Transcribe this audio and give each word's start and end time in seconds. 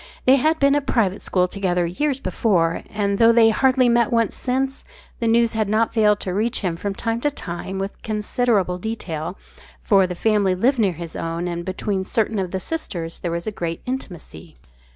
They 0.25 0.37
had 0.37 0.57
been 0.57 0.73
at 0.73 0.81
a 0.81 0.83
private 0.87 1.21
school 1.21 1.47
together 1.47 1.85
years 1.85 2.19
before, 2.19 2.81
and 2.89 3.19
though 3.19 3.31
they 3.31 3.49
had 3.49 3.57
hardly 3.59 3.87
met 3.87 4.11
once 4.11 4.35
since, 4.35 4.83
the 5.19 5.27
news 5.27 5.53
had 5.53 5.69
not 5.69 5.93
failed 5.93 6.19
to 6.21 6.33
reach 6.33 6.61
him 6.61 6.75
from 6.75 6.95
time 6.95 7.21
to 7.21 7.29
time 7.29 7.77
with 7.77 8.01
considerable 8.01 8.79
detail, 8.79 9.37
for 9.79 10.07
the 10.07 10.15
family 10.15 10.55
lived 10.55 10.79
near 10.79 10.93
his 10.93 11.15
own 11.15 11.47
and 11.47 11.63
between 11.65 12.03
certain 12.03 12.39
of 12.39 12.49
the 12.49 12.59
sisters 12.59 13.19
there 13.19 13.29
was 13.29 13.47
great 13.53 13.83
intimacy. 13.85 14.55